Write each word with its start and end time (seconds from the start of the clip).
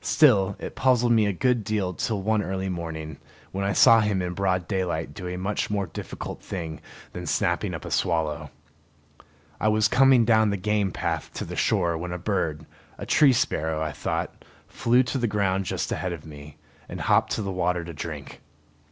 Still 0.00 0.54
it 0.60 0.76
puzzled 0.76 1.10
me 1.10 1.26
a 1.26 1.32
good 1.32 1.64
deal 1.64 1.92
till 1.92 2.22
one 2.22 2.40
early 2.40 2.68
morning, 2.68 3.16
when 3.50 3.64
I 3.64 3.72
saw 3.72 4.00
him 4.00 4.22
in 4.22 4.32
broad 4.32 4.68
daylight 4.68 5.12
do 5.12 5.26
a 5.26 5.36
much 5.36 5.70
more 5.70 5.88
difficult 5.88 6.40
thing 6.40 6.80
than 7.12 7.26
snapping 7.26 7.74
up 7.74 7.84
a 7.84 7.90
swallow. 7.90 8.52
I 9.58 9.66
was 9.66 9.88
coming 9.88 10.24
down 10.24 10.50
the 10.50 10.56
game 10.56 10.92
path 10.92 11.32
to 11.34 11.44
the 11.44 11.56
shore 11.56 11.98
when 11.98 12.12
a 12.12 12.16
bird, 12.18 12.64
a 12.96 13.04
tree 13.06 13.32
sparrow 13.32 13.82
I 13.82 13.90
thought, 13.90 14.44
flew 14.68 15.02
to 15.02 15.18
the 15.18 15.26
ground 15.26 15.64
just 15.64 15.90
ahead 15.90 16.12
of 16.12 16.24
me, 16.24 16.58
and 16.88 17.00
hopped 17.00 17.32
to 17.32 17.42
the 17.42 17.50
water 17.50 17.82
to 17.84 17.92
drink. 17.92 18.40